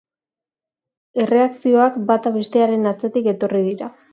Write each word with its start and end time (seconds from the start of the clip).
Erreakzioak 1.25 1.99
bata 2.09 2.35
bestearen 2.41 2.93
atzetik 2.95 3.33
etorri 3.37 3.63
dira. 3.71 3.93